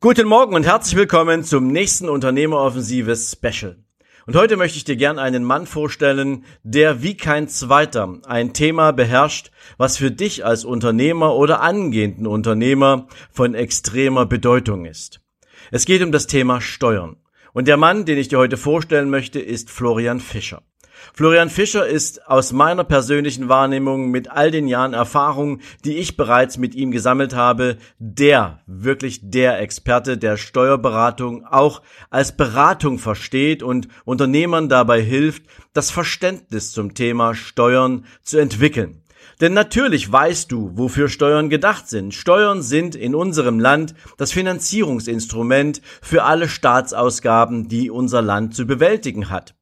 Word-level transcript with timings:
Guten 0.00 0.28
Morgen 0.28 0.54
und 0.54 0.64
herzlich 0.64 0.94
willkommen 0.94 1.42
zum 1.42 1.72
nächsten 1.72 2.08
Unternehmeroffensive 2.08 3.16
Special. 3.16 3.82
Und 4.28 4.36
heute 4.36 4.56
möchte 4.56 4.78
ich 4.78 4.84
dir 4.84 4.94
gern 4.94 5.18
einen 5.18 5.42
Mann 5.42 5.66
vorstellen, 5.66 6.44
der 6.62 7.02
wie 7.02 7.16
kein 7.16 7.48
zweiter 7.48 8.20
ein 8.24 8.52
Thema 8.52 8.92
beherrscht, 8.92 9.50
was 9.76 9.96
für 9.96 10.12
dich 10.12 10.44
als 10.44 10.64
Unternehmer 10.64 11.34
oder 11.34 11.62
angehenden 11.62 12.28
Unternehmer 12.28 13.08
von 13.32 13.56
extremer 13.56 14.24
Bedeutung 14.24 14.84
ist. 14.84 15.20
Es 15.72 15.84
geht 15.84 16.00
um 16.04 16.12
das 16.12 16.28
Thema 16.28 16.60
Steuern. 16.60 17.16
Und 17.52 17.66
der 17.66 17.76
Mann, 17.76 18.04
den 18.04 18.18
ich 18.18 18.28
dir 18.28 18.38
heute 18.38 18.56
vorstellen 18.56 19.10
möchte, 19.10 19.40
ist 19.40 19.68
Florian 19.68 20.20
Fischer. 20.20 20.62
Florian 21.14 21.50
Fischer 21.50 21.86
ist 21.86 22.26
aus 22.28 22.52
meiner 22.52 22.84
persönlichen 22.84 23.48
Wahrnehmung 23.48 24.10
mit 24.10 24.30
all 24.30 24.50
den 24.50 24.68
Jahren 24.68 24.94
Erfahrung, 24.94 25.60
die 25.84 25.96
ich 25.96 26.16
bereits 26.16 26.58
mit 26.58 26.74
ihm 26.74 26.90
gesammelt 26.90 27.34
habe, 27.34 27.78
der, 27.98 28.60
wirklich 28.66 29.20
der 29.22 29.60
Experte 29.60 30.18
der 30.18 30.36
Steuerberatung 30.36 31.44
auch 31.44 31.82
als 32.10 32.36
Beratung 32.36 32.98
versteht 32.98 33.62
und 33.62 33.88
Unternehmern 34.04 34.68
dabei 34.68 35.00
hilft, 35.02 35.44
das 35.72 35.90
Verständnis 35.90 36.72
zum 36.72 36.94
Thema 36.94 37.34
Steuern 37.34 38.04
zu 38.22 38.38
entwickeln. 38.38 39.02
Denn 39.40 39.52
natürlich 39.52 40.10
weißt 40.10 40.50
du, 40.50 40.72
wofür 40.74 41.08
Steuern 41.08 41.48
gedacht 41.48 41.88
sind. 41.88 42.12
Steuern 42.12 42.62
sind 42.62 42.96
in 42.96 43.14
unserem 43.14 43.60
Land 43.60 43.94
das 44.16 44.32
Finanzierungsinstrument 44.32 45.80
für 46.02 46.24
alle 46.24 46.48
Staatsausgaben, 46.48 47.68
die 47.68 47.90
unser 47.90 48.20
Land 48.20 48.54
zu 48.54 48.66
bewältigen 48.66 49.30
hat. 49.30 49.54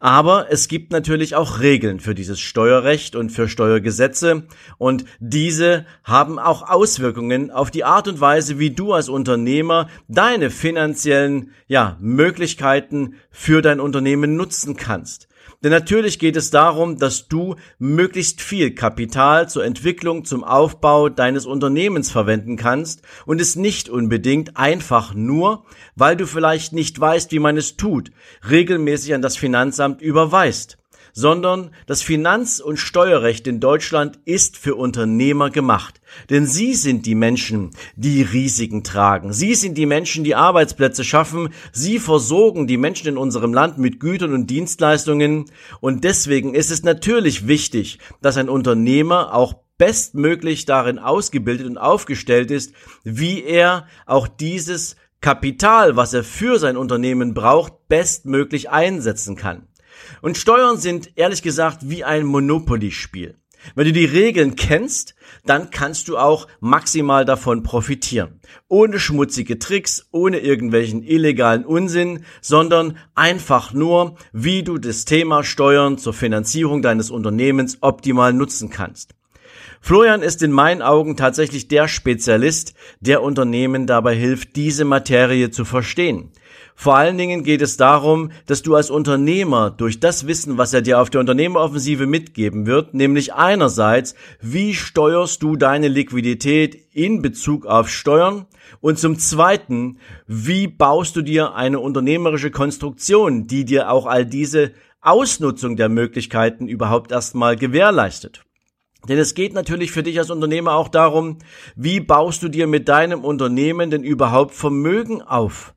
Aber 0.00 0.46
es 0.50 0.68
gibt 0.68 0.92
natürlich 0.92 1.34
auch 1.34 1.60
Regeln 1.60 2.00
für 2.00 2.14
dieses 2.14 2.40
Steuerrecht 2.40 3.16
und 3.16 3.30
für 3.30 3.48
Steuergesetze 3.48 4.44
und 4.78 5.04
diese 5.20 5.86
haben 6.04 6.38
auch 6.38 6.68
Auswirkungen 6.68 7.50
auf 7.50 7.70
die 7.70 7.84
Art 7.84 8.08
und 8.08 8.20
Weise, 8.20 8.58
wie 8.58 8.70
du 8.70 8.92
als 8.92 9.08
Unternehmer 9.08 9.88
deine 10.08 10.50
finanziellen 10.50 11.50
ja, 11.66 11.96
Möglichkeiten 12.00 13.14
für 13.30 13.62
dein 13.62 13.80
Unternehmen 13.80 14.36
nutzen 14.36 14.76
kannst. 14.76 15.28
Denn 15.62 15.70
natürlich 15.70 16.18
geht 16.18 16.36
es 16.36 16.50
darum, 16.50 16.98
dass 16.98 17.28
du 17.28 17.56
möglichst 17.78 18.40
viel 18.40 18.74
Kapital 18.74 19.48
zur 19.48 19.64
Entwicklung, 19.64 20.24
zum 20.24 20.44
Aufbau 20.44 21.08
deines 21.08 21.46
Unternehmens 21.46 22.10
verwenden 22.10 22.56
kannst 22.56 23.02
und 23.24 23.40
es 23.40 23.56
nicht 23.56 23.88
unbedingt 23.88 24.56
einfach 24.56 25.14
nur, 25.14 25.64
weil 25.94 26.16
du 26.16 26.26
vielleicht 26.26 26.72
nicht 26.72 26.98
weißt, 27.00 27.32
wie 27.32 27.38
man 27.38 27.56
es 27.56 27.76
tut, 27.76 28.10
regelmäßig 28.48 29.14
an 29.14 29.22
das 29.22 29.36
Finanzamt 29.36 30.02
überweist 30.02 30.78
sondern 31.12 31.70
das 31.86 32.02
Finanz- 32.02 32.60
und 32.60 32.78
Steuerrecht 32.78 33.46
in 33.46 33.60
Deutschland 33.60 34.18
ist 34.24 34.56
für 34.56 34.74
Unternehmer 34.74 35.50
gemacht. 35.50 36.00
Denn 36.30 36.46
sie 36.46 36.74
sind 36.74 37.06
die 37.06 37.14
Menschen, 37.14 37.70
die 37.96 38.22
Risiken 38.22 38.84
tragen. 38.84 39.32
Sie 39.32 39.54
sind 39.54 39.76
die 39.76 39.86
Menschen, 39.86 40.24
die 40.24 40.34
Arbeitsplätze 40.34 41.04
schaffen. 41.04 41.50
Sie 41.72 41.98
versorgen 41.98 42.66
die 42.66 42.76
Menschen 42.76 43.08
in 43.08 43.16
unserem 43.16 43.52
Land 43.52 43.78
mit 43.78 44.00
Gütern 44.00 44.32
und 44.32 44.48
Dienstleistungen. 44.48 45.46
Und 45.80 46.04
deswegen 46.04 46.54
ist 46.54 46.70
es 46.70 46.82
natürlich 46.82 47.46
wichtig, 47.46 47.98
dass 48.22 48.36
ein 48.36 48.48
Unternehmer 48.48 49.34
auch 49.34 49.54
bestmöglich 49.78 50.64
darin 50.64 50.98
ausgebildet 50.98 51.66
und 51.66 51.78
aufgestellt 51.78 52.50
ist, 52.50 52.72
wie 53.04 53.42
er 53.42 53.86
auch 54.06 54.26
dieses 54.26 54.96
Kapital, 55.20 55.96
was 55.96 56.14
er 56.14 56.24
für 56.24 56.58
sein 56.58 56.76
Unternehmen 56.76 57.34
braucht, 57.34 57.88
bestmöglich 57.88 58.70
einsetzen 58.70 59.36
kann. 59.36 59.66
Und 60.22 60.36
Steuern 60.36 60.78
sind 60.78 61.12
ehrlich 61.16 61.42
gesagt 61.42 61.88
wie 61.88 62.04
ein 62.04 62.26
Monopoly-Spiel. 62.26 63.36
Wenn 63.74 63.86
du 63.86 63.92
die 63.92 64.04
Regeln 64.04 64.54
kennst, 64.54 65.14
dann 65.44 65.70
kannst 65.70 66.08
du 66.08 66.18
auch 66.18 66.46
maximal 66.60 67.24
davon 67.24 67.62
profitieren. 67.62 68.40
Ohne 68.68 68.98
schmutzige 68.98 69.58
Tricks, 69.58 70.06
ohne 70.12 70.38
irgendwelchen 70.38 71.02
illegalen 71.02 71.64
Unsinn, 71.64 72.24
sondern 72.40 72.96
einfach 73.14 73.72
nur, 73.72 74.16
wie 74.32 74.62
du 74.62 74.78
das 74.78 75.04
Thema 75.04 75.42
Steuern 75.42 75.98
zur 75.98 76.12
Finanzierung 76.12 76.82
deines 76.82 77.10
Unternehmens 77.10 77.78
optimal 77.80 78.32
nutzen 78.32 78.70
kannst. 78.70 79.14
Florian 79.80 80.22
ist 80.22 80.42
in 80.42 80.52
meinen 80.52 80.82
Augen 80.82 81.16
tatsächlich 81.16 81.68
der 81.68 81.88
Spezialist, 81.88 82.74
der 83.00 83.22
Unternehmen 83.22 83.86
dabei 83.86 84.14
hilft, 84.14 84.56
diese 84.56 84.84
Materie 84.84 85.50
zu 85.50 85.64
verstehen. 85.64 86.32
Vor 86.78 86.94
allen 86.94 87.16
Dingen 87.16 87.42
geht 87.42 87.62
es 87.62 87.78
darum, 87.78 88.30
dass 88.44 88.60
du 88.62 88.74
als 88.74 88.90
Unternehmer 88.90 89.70
durch 89.70 89.98
das 89.98 90.26
Wissen, 90.26 90.58
was 90.58 90.74
er 90.74 90.82
dir 90.82 91.00
auf 91.00 91.08
der 91.08 91.20
Unternehmeroffensive 91.20 92.06
mitgeben 92.06 92.66
wird, 92.66 92.92
nämlich 92.92 93.32
einerseits, 93.32 94.14
wie 94.42 94.74
steuerst 94.74 95.42
du 95.42 95.56
deine 95.56 95.88
Liquidität 95.88 96.74
in 96.92 97.22
Bezug 97.22 97.64
auf 97.64 97.88
Steuern 97.88 98.44
und 98.80 98.98
zum 98.98 99.18
zweiten, 99.18 99.98
wie 100.26 100.66
baust 100.66 101.16
du 101.16 101.22
dir 101.22 101.54
eine 101.54 101.80
unternehmerische 101.80 102.50
Konstruktion, 102.50 103.46
die 103.46 103.64
dir 103.64 103.90
auch 103.90 104.04
all 104.04 104.26
diese 104.26 104.72
Ausnutzung 105.00 105.76
der 105.76 105.88
Möglichkeiten 105.88 106.68
überhaupt 106.68 107.10
erstmal 107.10 107.56
gewährleistet. 107.56 108.45
Denn 109.08 109.18
es 109.18 109.34
geht 109.34 109.54
natürlich 109.54 109.92
für 109.92 110.02
dich 110.02 110.18
als 110.18 110.30
Unternehmer 110.30 110.74
auch 110.74 110.88
darum, 110.88 111.38
wie 111.76 112.00
baust 112.00 112.42
du 112.42 112.48
dir 112.48 112.66
mit 112.66 112.88
deinem 112.88 113.24
Unternehmen 113.24 113.90
denn 113.90 114.02
überhaupt 114.02 114.54
Vermögen 114.54 115.22
auf? 115.22 115.75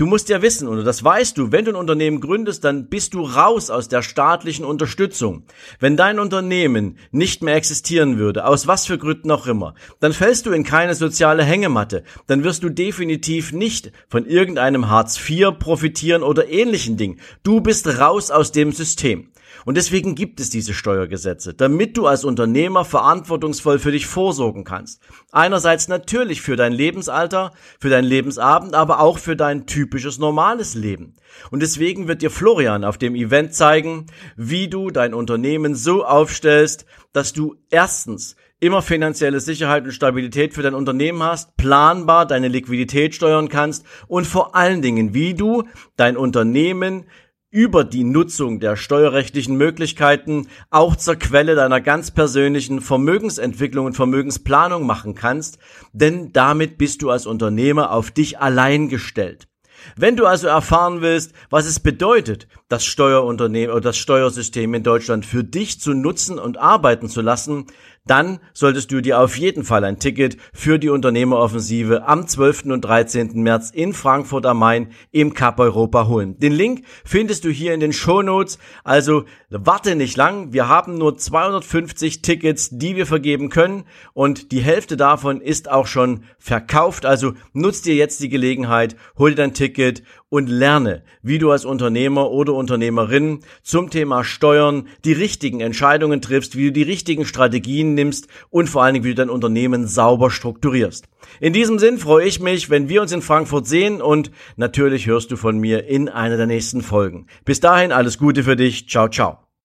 Du 0.00 0.06
musst 0.06 0.30
ja 0.30 0.40
wissen, 0.40 0.66
und 0.66 0.82
das 0.82 1.04
weißt 1.04 1.36
du, 1.36 1.52
wenn 1.52 1.66
du 1.66 1.72
ein 1.72 1.76
Unternehmen 1.76 2.22
gründest, 2.22 2.64
dann 2.64 2.88
bist 2.88 3.12
du 3.12 3.20
raus 3.20 3.68
aus 3.68 3.88
der 3.88 4.00
staatlichen 4.00 4.64
Unterstützung. 4.64 5.42
Wenn 5.78 5.98
dein 5.98 6.18
Unternehmen 6.18 6.96
nicht 7.10 7.42
mehr 7.42 7.54
existieren 7.54 8.16
würde, 8.16 8.46
aus 8.46 8.66
was 8.66 8.86
für 8.86 8.96
Gründen 8.96 9.30
auch 9.30 9.46
immer, 9.46 9.74
dann 10.00 10.14
fällst 10.14 10.46
du 10.46 10.52
in 10.52 10.64
keine 10.64 10.94
soziale 10.94 11.44
Hängematte. 11.44 12.02
Dann 12.28 12.44
wirst 12.44 12.62
du 12.62 12.70
definitiv 12.70 13.52
nicht 13.52 13.92
von 14.08 14.24
irgendeinem 14.24 14.88
Hartz 14.88 15.20
IV 15.28 15.58
profitieren 15.58 16.22
oder 16.22 16.48
ähnlichen 16.48 16.96
Dingen. 16.96 17.20
Du 17.42 17.60
bist 17.60 17.86
raus 18.00 18.30
aus 18.30 18.52
dem 18.52 18.72
System. 18.72 19.28
Und 19.64 19.76
deswegen 19.76 20.14
gibt 20.14 20.40
es 20.40 20.50
diese 20.50 20.74
Steuergesetze, 20.74 21.54
damit 21.54 21.96
du 21.96 22.06
als 22.06 22.24
Unternehmer 22.24 22.84
verantwortungsvoll 22.84 23.78
für 23.78 23.92
dich 23.92 24.06
vorsorgen 24.06 24.64
kannst. 24.64 25.02
Einerseits 25.32 25.88
natürlich 25.88 26.40
für 26.40 26.56
dein 26.56 26.72
Lebensalter, 26.72 27.52
für 27.78 27.90
dein 27.90 28.04
Lebensabend, 28.04 28.74
aber 28.74 29.00
auch 29.00 29.18
für 29.18 29.36
dein 29.36 29.66
typisches 29.90 30.18
normales 30.18 30.76
Leben. 30.76 31.16
Und 31.50 31.60
deswegen 31.60 32.06
wird 32.06 32.22
dir 32.22 32.30
Florian 32.30 32.84
auf 32.84 32.96
dem 32.96 33.16
Event 33.16 33.54
zeigen, 33.54 34.06
wie 34.36 34.68
du 34.68 34.90
dein 34.90 35.14
Unternehmen 35.14 35.74
so 35.74 36.04
aufstellst, 36.04 36.86
dass 37.12 37.32
du 37.32 37.56
erstens 37.70 38.36
immer 38.60 38.82
finanzielle 38.82 39.40
Sicherheit 39.40 39.84
und 39.84 39.90
Stabilität 39.90 40.54
für 40.54 40.62
dein 40.62 40.74
Unternehmen 40.74 41.24
hast, 41.24 41.56
planbar 41.56 42.24
deine 42.24 42.46
Liquidität 42.46 43.16
steuern 43.16 43.48
kannst 43.48 43.84
und 44.06 44.28
vor 44.28 44.54
allen 44.54 44.80
Dingen, 44.80 45.12
wie 45.12 45.34
du 45.34 45.64
dein 45.96 46.16
Unternehmen 46.16 47.06
über 47.50 47.82
die 47.82 48.04
Nutzung 48.04 48.60
der 48.60 48.76
steuerrechtlichen 48.76 49.56
Möglichkeiten 49.56 50.46
auch 50.70 50.94
zur 50.94 51.16
Quelle 51.16 51.56
deiner 51.56 51.80
ganz 51.80 52.12
persönlichen 52.12 52.80
Vermögensentwicklung 52.80 53.86
und 53.86 53.96
Vermögensplanung 53.96 54.86
machen 54.86 55.16
kannst, 55.16 55.58
denn 55.92 56.32
damit 56.32 56.78
bist 56.78 57.02
du 57.02 57.10
als 57.10 57.26
Unternehmer 57.26 57.90
auf 57.90 58.12
dich 58.12 58.38
allein 58.38 58.88
gestellt. 58.88 59.49
Wenn 59.96 60.16
du 60.16 60.26
also 60.26 60.48
erfahren 60.48 61.00
willst, 61.00 61.32
was 61.50 61.66
es 61.66 61.80
bedeutet, 61.80 62.46
das 62.70 62.84
Steuerunternehmen 62.84 63.74
oder 63.74 63.80
das 63.80 63.98
Steuersystem 63.98 64.72
in 64.74 64.84
Deutschland 64.84 65.26
für 65.26 65.42
dich 65.42 65.80
zu 65.80 65.92
nutzen 65.92 66.38
und 66.38 66.56
arbeiten 66.56 67.08
zu 67.08 67.20
lassen, 67.20 67.66
dann 68.06 68.38
solltest 68.54 68.90
du 68.92 69.02
dir 69.02 69.20
auf 69.20 69.36
jeden 69.36 69.64
Fall 69.64 69.84
ein 69.84 69.98
Ticket 69.98 70.36
für 70.52 70.78
die 70.78 70.88
Unternehmeroffensive 70.88 72.06
am 72.06 72.26
12. 72.26 72.64
und 72.66 72.80
13. 72.80 73.42
März 73.42 73.70
in 73.70 73.92
Frankfurt 73.92 74.46
am 74.46 74.58
Main 74.58 74.92
im 75.10 75.34
Cup 75.34 75.58
Europa 75.58 76.06
holen. 76.06 76.38
Den 76.38 76.52
Link 76.52 76.84
findest 77.04 77.44
du 77.44 77.50
hier 77.50 77.74
in 77.74 77.80
den 77.80 77.92
Show 77.92 78.22
Notes. 78.22 78.58
Also 78.84 79.24
warte 79.50 79.96
nicht 79.96 80.16
lang. 80.16 80.52
Wir 80.52 80.68
haben 80.68 80.96
nur 80.96 81.18
250 81.18 82.22
Tickets, 82.22 82.70
die 82.70 82.96
wir 82.96 83.06
vergeben 83.06 83.50
können 83.50 83.84
und 84.14 84.52
die 84.52 84.60
Hälfte 84.60 84.96
davon 84.96 85.40
ist 85.40 85.70
auch 85.70 85.86
schon 85.86 86.24
verkauft. 86.38 87.04
Also 87.04 87.34
nutz 87.52 87.82
dir 87.82 87.96
jetzt 87.96 88.22
die 88.22 88.28
Gelegenheit, 88.28 88.96
hol 89.18 89.30
dir 89.30 89.36
dein 89.36 89.54
Ticket 89.54 90.02
und 90.30 90.48
lerne, 90.48 91.02
wie 91.22 91.38
du 91.38 91.50
als 91.50 91.66
Unternehmer 91.66 92.30
oder 92.30 92.54
Unternehmerin 92.54 93.40
zum 93.62 93.90
Thema 93.90 94.24
Steuern 94.24 94.88
die 95.04 95.12
richtigen 95.12 95.60
Entscheidungen 95.60 96.22
triffst, 96.22 96.56
wie 96.56 96.66
du 96.66 96.72
die 96.72 96.82
richtigen 96.82 97.26
Strategien 97.26 97.94
nimmst 97.94 98.28
und 98.48 98.68
vor 98.70 98.82
allen 98.82 98.94
Dingen, 98.94 99.04
wie 99.04 99.10
du 99.10 99.16
dein 99.16 99.28
Unternehmen 99.28 99.86
sauber 99.86 100.30
strukturierst. 100.30 101.06
In 101.40 101.52
diesem 101.52 101.78
Sinn 101.78 101.98
freue 101.98 102.26
ich 102.26 102.40
mich, 102.40 102.70
wenn 102.70 102.88
wir 102.88 103.02
uns 103.02 103.12
in 103.12 103.22
Frankfurt 103.22 103.66
sehen 103.66 104.00
und 104.00 104.30
natürlich 104.56 105.06
hörst 105.06 105.30
du 105.30 105.36
von 105.36 105.58
mir 105.58 105.86
in 105.86 106.08
einer 106.08 106.36
der 106.36 106.46
nächsten 106.46 106.80
Folgen. 106.80 107.26
Bis 107.44 107.60
dahin 107.60 107.92
alles 107.92 108.16
Gute 108.16 108.44
für 108.44 108.56
dich. 108.56 108.88
Ciao, 108.88 109.08
ciao. 109.08 109.49